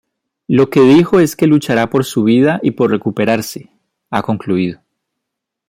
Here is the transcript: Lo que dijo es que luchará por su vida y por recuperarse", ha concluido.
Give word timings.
Lo 0.47 0.71
que 0.71 0.81
dijo 0.81 1.19
es 1.19 1.35
que 1.35 1.45
luchará 1.45 1.91
por 1.91 2.05
su 2.05 2.23
vida 2.23 2.59
y 2.63 2.71
por 2.71 2.89
recuperarse", 2.89 3.69
ha 4.09 4.23
concluido. 4.23 4.79